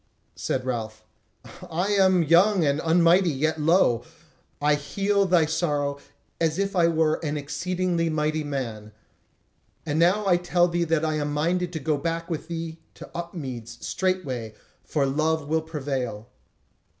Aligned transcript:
Said 0.35 0.65
Ralph: 0.65 1.03
"I 1.69 1.89
am 1.89 2.23
young 2.23 2.65
and 2.65 2.79
unmighty, 2.79 3.29
yet 3.29 3.61
lo! 3.61 4.03
I 4.59 4.73
heal 4.73 5.27
thy 5.27 5.45
sorrow 5.45 5.99
as 6.39 6.57
if 6.57 6.75
I 6.75 6.87
were 6.87 7.23
an 7.23 7.37
exceeding 7.37 8.11
mighty 8.11 8.43
man. 8.43 8.93
And 9.85 9.99
now 9.99 10.25
I 10.25 10.37
tell 10.37 10.67
thee 10.67 10.85
that 10.85 11.05
I 11.05 11.17
am 11.19 11.31
minded 11.31 11.71
to 11.73 11.79
go 11.79 11.97
back 11.97 12.31
with 12.31 12.47
thee 12.47 12.79
to 12.95 13.11
Upmeads 13.15 13.77
straightway; 13.85 14.55
for 14.83 15.05
love 15.05 15.47
will 15.47 15.61
prevail." 15.61 16.29